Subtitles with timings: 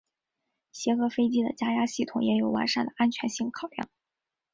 [0.71, 3.87] 协和飞机的加压系统也有完善的安全性考量。